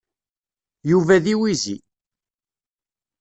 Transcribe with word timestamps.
Yuba 0.89 1.17
d 1.23 1.25
iwizi. 1.33 1.77